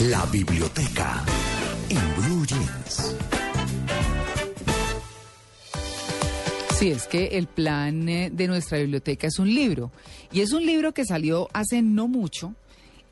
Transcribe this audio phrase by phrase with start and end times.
[0.00, 1.24] La biblioteca
[1.88, 3.16] en Blue Jeans.
[6.78, 9.90] Sí, es que el plan eh, de nuestra biblioteca es un libro.
[10.30, 12.54] Y es un libro que salió hace no mucho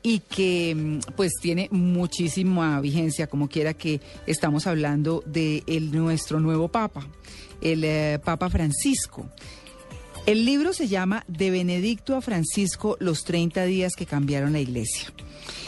[0.03, 6.67] y que mm, pues tiene muchísima vigencia, como quiera que estamos hablando de nuestro nuevo
[6.67, 7.07] Papa,
[7.61, 9.27] el eh, Papa Francisco.
[10.25, 15.13] El libro se llama De Benedicto a Francisco, los 30 días que cambiaron la iglesia.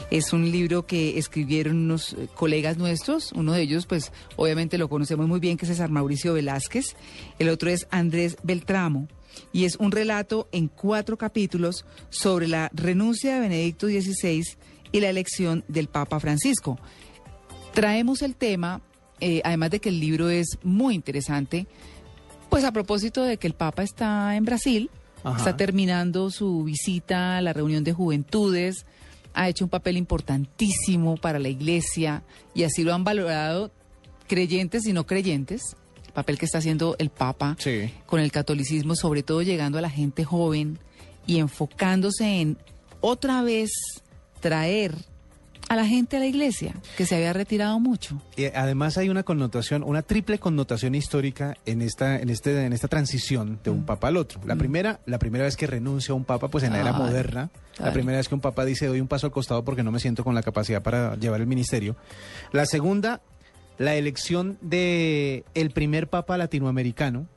[0.10, 4.90] Es un libro que escribieron unos eh, colegas nuestros, uno de ellos pues obviamente lo
[4.90, 6.96] conocemos muy bien, que es César Mauricio Velázquez,
[7.38, 9.08] el otro es Andrés Beltramo,
[9.54, 14.44] y es un relato en cuatro capítulos sobre la renuncia de Benedicto XVI
[14.92, 16.80] y la elección del Papa Francisco.
[17.76, 18.82] Traemos el tema,
[19.20, 21.68] eh, además de que el libro es muy interesante,
[22.58, 24.90] pues a propósito de que el Papa está en Brasil,
[25.24, 25.38] Ajá.
[25.38, 28.84] está terminando su visita a la reunión de juventudes,
[29.36, 32.24] ha hecho un papel importantísimo para la Iglesia
[32.56, 33.70] y así lo han valorado
[34.28, 35.62] creyentes y no creyentes,
[36.08, 37.92] el papel que está haciendo el Papa Sí.
[38.08, 40.80] con el catolicismo, sobre todo llegando a la gente joven
[41.28, 42.58] y enfocándose en
[43.02, 43.70] otra vez
[44.40, 44.96] traer
[45.70, 48.22] a la gente a la iglesia, que se había retirado mucho.
[48.36, 52.88] Y además hay una connotación, una triple connotación histórica en esta, en este, en esta
[52.88, 54.40] transición de un papa al otro.
[54.46, 57.50] La primera, la primera vez que renuncia un papa, pues en la era Claro, moderna.
[57.80, 60.00] La primera vez que un papa dice doy un paso al costado porque no me
[60.00, 61.96] siento con la capacidad para llevar el ministerio.
[62.52, 63.22] La segunda,
[63.78, 67.28] la elección de el primer papa latinoamericano.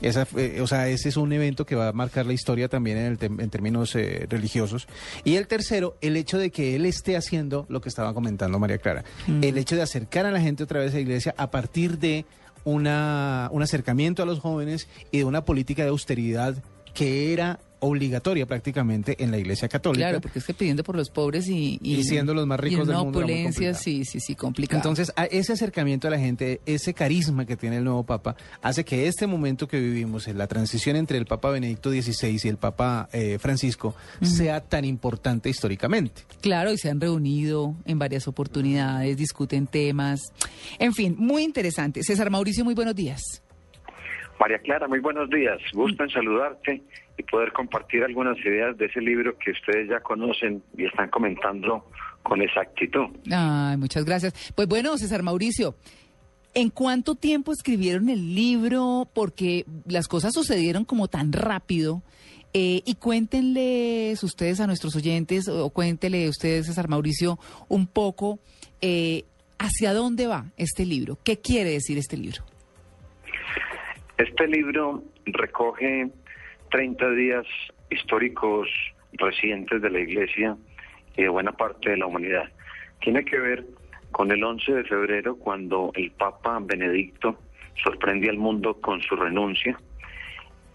[0.00, 2.96] Esa fue- o sea, ese es un evento que va a marcar la historia también
[2.98, 4.86] en, el tem- en términos eh, religiosos.
[5.24, 8.78] Y el tercero, el hecho de que él esté haciendo lo que estaba comentando María
[8.78, 9.04] Clara.
[9.42, 12.24] El hecho de acercar a la gente otra vez a la iglesia a partir de
[12.64, 16.56] una, un acercamiento a los jóvenes y de una política de austeridad
[16.94, 20.06] que era obligatoria prácticamente en la iglesia católica.
[20.06, 22.88] Claro, porque es que pidiendo por los pobres y, Y siendo los más ricos y
[22.88, 24.78] del mundo opulencia, sí, sí, sí, complicado.
[24.78, 28.84] Entonces, a ese acercamiento a la gente, ese carisma que tiene el nuevo Papa, hace
[28.84, 32.56] que este momento que vivimos, en la transición entre el Papa Benedicto XVI y el
[32.56, 36.22] Papa eh, Francisco, sea tan importante históricamente.
[36.40, 40.20] Claro, y se han reunido en varias oportunidades, discuten temas.
[40.78, 42.02] En fin, muy interesante.
[42.02, 43.42] César Mauricio, muy buenos días.
[44.38, 45.58] María Clara, muy buenos días.
[45.72, 46.82] Gusto en saludarte
[47.16, 51.84] y poder compartir algunas ideas de ese libro que ustedes ya conocen y están comentando
[52.22, 53.06] con exactitud.
[53.30, 54.52] Ay, muchas gracias.
[54.54, 55.76] Pues bueno, César Mauricio,
[56.54, 59.08] ¿en cuánto tiempo escribieron el libro?
[59.14, 62.02] Porque las cosas sucedieron como tan rápido.
[62.52, 67.38] Eh, y cuéntenles ustedes a nuestros oyentes, o cuéntele ustedes, César Mauricio,
[67.68, 68.38] un poco
[68.80, 69.24] eh,
[69.58, 71.18] hacia dónde va este libro.
[71.22, 72.44] ¿Qué quiere decir este libro?
[74.18, 76.08] Este libro recoge
[76.70, 77.46] 30 días
[77.90, 78.66] históricos
[79.12, 80.56] recientes de la Iglesia
[81.16, 82.50] y de buena parte de la humanidad.
[83.02, 83.66] Tiene que ver
[84.12, 87.38] con el 11 de febrero cuando el Papa Benedicto
[87.84, 89.78] sorprende al mundo con su renuncia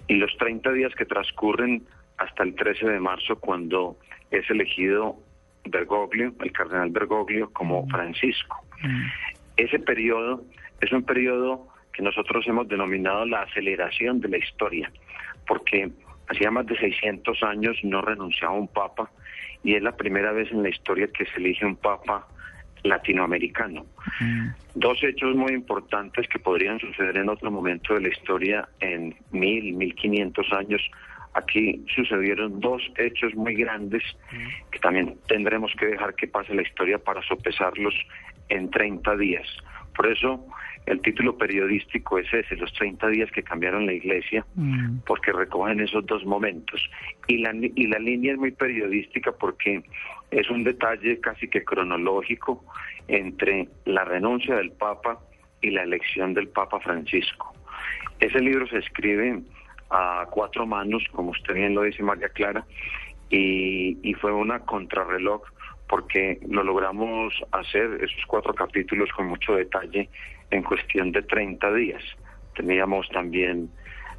[0.07, 1.83] y los 30 días que transcurren
[2.17, 3.97] hasta el 13 de marzo cuando
[4.29, 5.17] es elegido
[5.65, 8.63] Bergoglio, el cardenal Bergoglio, como Francisco.
[9.57, 10.43] Ese periodo
[10.79, 14.91] es un periodo que nosotros hemos denominado la aceleración de la historia,
[15.47, 15.91] porque
[16.27, 19.09] hacía más de 600 años no renunciaba un papa
[19.63, 22.27] y es la primera vez en la historia que se elige un papa
[22.83, 23.85] latinoamericano.
[24.73, 29.73] Dos hechos muy importantes que podrían suceder en otro momento de la historia en mil,
[29.73, 30.81] mil quinientos años.
[31.33, 34.03] Aquí sucedieron dos hechos muy grandes
[34.71, 37.93] que también tendremos que dejar que pase la historia para sopesarlos
[38.49, 39.47] en 30 días.
[39.95, 40.45] Por eso
[40.85, 44.99] el título periodístico es ese, los 30 días que cambiaron la iglesia, Mm.
[45.05, 46.89] porque recogen esos dos momentos.
[47.27, 49.83] Y la, y la línea es muy periodística porque
[50.31, 52.63] es un detalle casi que cronológico
[53.07, 55.19] entre la renuncia del Papa
[55.61, 57.53] y la elección del Papa Francisco.
[58.19, 59.41] Ese libro se escribe
[59.89, 62.65] a cuatro manos, como usted bien lo dice, María Clara,
[63.29, 65.41] y, y fue una contrarreloj
[65.91, 70.07] porque lo logramos hacer esos cuatro capítulos con mucho detalle
[70.49, 72.01] en cuestión de 30 días.
[72.55, 73.69] Teníamos también,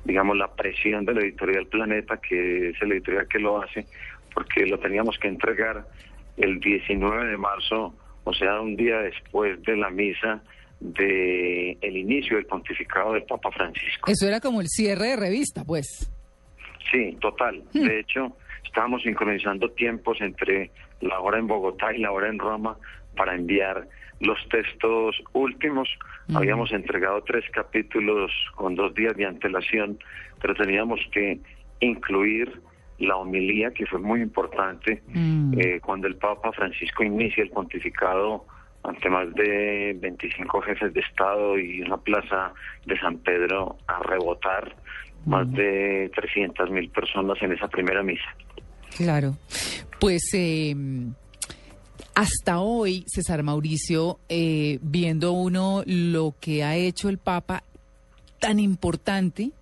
[0.04, 3.86] digamos, la presión de la editorial Planeta, que es la editorial que lo hace,
[4.34, 5.86] porque lo teníamos que entregar
[6.36, 7.94] el 19 de marzo,
[8.25, 10.42] o sea, un día después de la misa
[10.78, 14.10] de el inicio del pontificado del Papa Francisco.
[14.10, 16.12] Eso era como el cierre de revista, pues.
[16.90, 17.62] Sí, total.
[17.72, 20.70] De hecho, estábamos sincronizando tiempos entre
[21.02, 22.76] la hora en Bogotá y la hora en Roma
[23.16, 23.87] para enviar
[24.20, 25.88] los textos últimos.
[26.34, 29.99] Habíamos entregado tres capítulos con dos días de antelación,
[30.40, 31.40] pero teníamos que
[31.81, 32.60] incluir
[32.99, 35.58] la homilía que fue muy importante Mm.
[35.58, 38.46] eh, cuando el Papa Francisco inicia el pontificado
[38.84, 42.52] ante más de 25 jefes de Estado y una plaza
[42.87, 44.75] de San Pedro a rebotar
[45.26, 48.28] más de 300 mil personas en esa primera misa.
[48.96, 49.34] Claro.
[50.02, 50.75] Pues eh,
[52.16, 57.62] hasta hoy, César Mauricio, eh, viendo uno lo que ha hecho el Papa
[58.40, 59.52] tan importante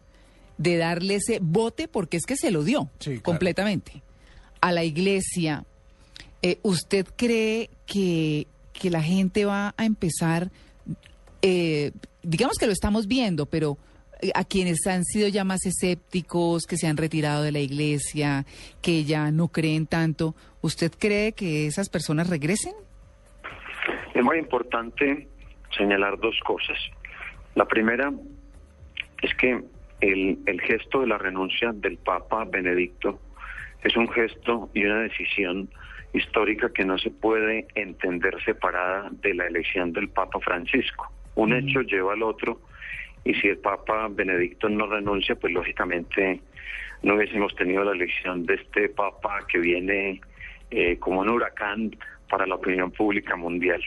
[0.56, 3.22] de darle ese bote, porque es que se lo dio Sí, claro.
[3.22, 4.02] completamente,
[4.62, 5.66] a la iglesia,
[6.40, 10.50] eh, ¿usted cree que, que la gente va a empezar,
[11.42, 11.92] eh,
[12.22, 13.76] digamos que lo estamos viendo, pero
[14.34, 18.44] a quienes han sido ya más escépticos, que se han retirado de la iglesia,
[18.82, 22.75] que ya no creen tanto, ¿usted cree que esas personas regresen?
[24.14, 25.28] Es muy importante
[25.76, 26.78] señalar dos cosas.
[27.55, 28.12] La primera
[29.22, 29.62] es que
[30.00, 33.20] el, el gesto de la renuncia del Papa Benedicto
[33.82, 35.70] es un gesto y una decisión
[36.12, 41.11] histórica que no se puede entender separada de la elección del Papa Francisco.
[41.37, 42.61] Un hecho lleva al otro
[43.25, 46.40] y si el Papa Benedicto no renuncia, pues lógicamente
[47.02, 50.20] no hubiésemos tenido la elección de este Papa que viene
[50.70, 51.96] eh, como un huracán
[52.28, 53.82] para la opinión pública mundial.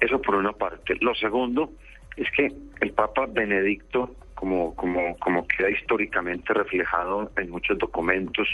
[0.00, 0.96] Eso por una parte.
[1.00, 1.72] Lo segundo
[2.16, 8.48] es que el Papa Benedicto, como, como, como queda históricamente reflejado en muchos documentos,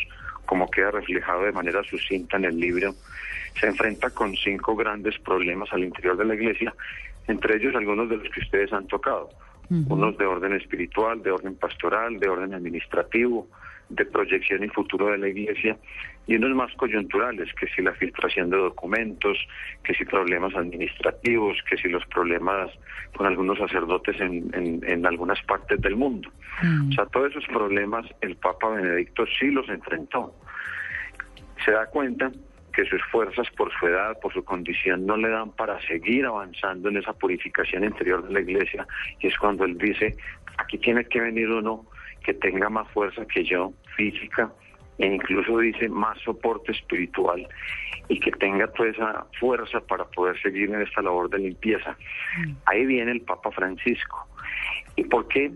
[0.47, 2.95] como queda reflejado de manera sucinta en el libro,
[3.59, 6.75] se enfrenta con cinco grandes problemas al interior de la Iglesia,
[7.27, 9.29] entre ellos algunos de los que ustedes han tocado,
[9.71, 13.49] unos de orden espiritual, de orden pastoral, de orden administrativo,
[13.89, 15.77] de proyección y futuro de la Iglesia,
[16.27, 19.39] y unos más coyunturales, que si la filtración de documentos,
[19.83, 22.71] que si problemas administrativos, que si los problemas
[23.17, 26.31] con algunos sacerdotes en, en, en algunas partes del mundo.
[26.91, 30.35] O sea, todos esos problemas el Papa Benedicto sí los enfrentó.
[31.65, 32.31] Se da cuenta
[32.79, 36.89] que sus fuerzas por su edad, por su condición, no le dan para seguir avanzando
[36.89, 38.87] en esa purificación interior de la iglesia.
[39.19, 40.17] Y es cuando él dice,
[40.59, 41.87] aquí tiene que venir uno
[42.23, 44.53] que tenga más fuerza que yo, física,
[44.99, 47.49] e incluso dice más soporte espiritual
[48.07, 51.97] y que tenga toda esa fuerza para poder seguir en esta labor de limpieza.
[52.67, 54.25] Ahí viene el Papa Francisco.
[54.95, 55.51] ¿Y por qué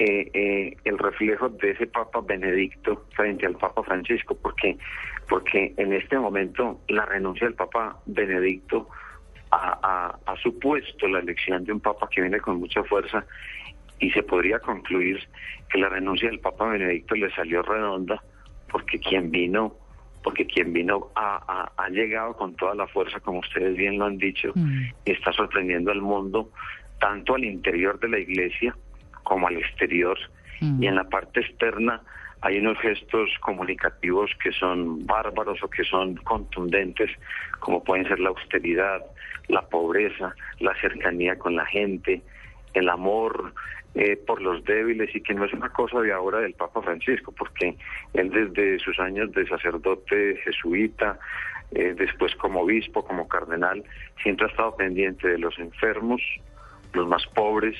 [0.00, 4.34] eh, eh, el reflejo de ese Papa Benedicto frente al Papa Francisco?
[4.34, 4.78] Porque,
[5.28, 8.88] porque en este momento la renuncia del Papa Benedicto
[9.50, 13.26] ha, ha, ha supuesto la elección de un Papa que viene con mucha fuerza
[13.98, 15.20] y se podría concluir
[15.68, 18.22] que la renuncia del Papa Benedicto le salió redonda
[18.70, 19.76] porque quien vino
[20.22, 21.42] porque quien vino ha,
[21.76, 24.82] ha, ha, llegado con toda la fuerza, como ustedes bien lo han dicho, Mm.
[25.06, 26.50] y está sorprendiendo al mundo,
[26.98, 28.76] tanto al interior de la iglesia
[29.30, 30.18] como al exterior.
[30.60, 30.82] Mm.
[30.82, 32.02] Y en la parte externa
[32.40, 37.12] hay unos gestos comunicativos que son bárbaros o que son contundentes,
[37.60, 39.04] como pueden ser la austeridad,
[39.46, 42.22] la pobreza, la cercanía con la gente,
[42.74, 43.54] el amor
[43.94, 47.30] eh, por los débiles y que no es una cosa de ahora del Papa Francisco,
[47.30, 47.76] porque
[48.14, 51.20] él desde sus años de sacerdote jesuita,
[51.70, 53.84] eh, después como obispo, como cardenal,
[54.24, 56.20] siempre ha estado pendiente de los enfermos,
[56.94, 57.76] los más pobres,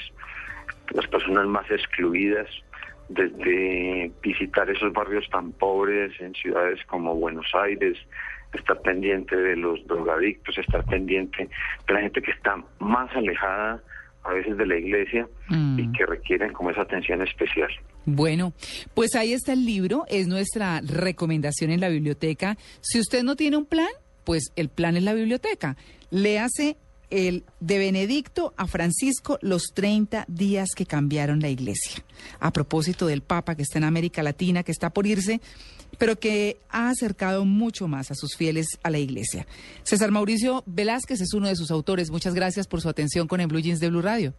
[0.94, 2.46] las personas más excluidas,
[3.08, 7.98] desde visitar esos barrios tan pobres en ciudades como Buenos Aires,
[8.52, 11.48] estar pendiente de los drogadictos, estar pendiente
[11.86, 13.82] de la gente que está más alejada
[14.22, 15.78] a veces de la iglesia Mm.
[15.78, 17.70] y que requieren como esa atención especial.
[18.04, 18.52] Bueno,
[18.94, 22.56] pues ahí está el libro, es nuestra recomendación en la biblioteca.
[22.80, 23.88] Si usted no tiene un plan,
[24.24, 25.76] pues el plan es la biblioteca.
[26.10, 26.76] Léase
[27.10, 32.04] el de Benedicto a Francisco los 30 días que cambiaron la iglesia.
[32.38, 35.40] A propósito del Papa que está en América Latina, que está por irse,
[35.98, 39.46] pero que ha acercado mucho más a sus fieles a la iglesia.
[39.82, 42.10] César Mauricio Velázquez es uno de sus autores.
[42.10, 44.34] Muchas gracias por su atención con el Blue Jeans de Blue Radio.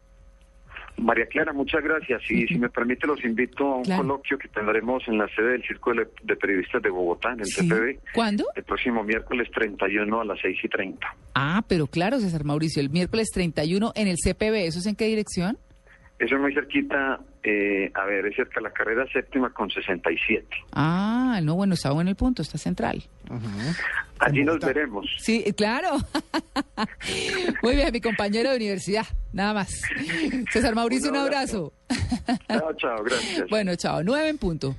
[0.98, 2.22] María Clara, muchas gracias.
[2.30, 4.02] Y si me permite, los invito a un Claro.
[4.04, 7.68] coloquio que tendremos en la sede del Círculo de Periodistas de Bogotá, en el Sí.
[7.68, 8.46] CPB, ¿Cuándo?
[8.56, 11.08] el próximo miércoles 31 a las 6 y 30.
[11.36, 15.06] Ah, pero claro, César Mauricio, el miércoles 31 en el CPB, ¿eso es en qué
[15.06, 15.58] dirección?
[16.20, 20.46] Eso es muy cerquita, eh, a ver, es cerca de la carrera séptima con 67.
[20.74, 23.04] Ah, no, bueno, está bueno el punto, está central.
[24.20, 25.08] Allí nos veremos.
[25.18, 25.98] Sí, claro.
[27.64, 29.82] Muy bien, mi compañero de universidad, nada más.
[30.52, 31.74] César Mauricio, un abrazo.
[32.48, 33.50] Chao, chao, gracias.
[33.50, 34.76] Bueno, chao, nueve en punto.